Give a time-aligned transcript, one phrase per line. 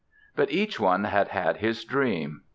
[0.35, 2.41] But each one had had his dream.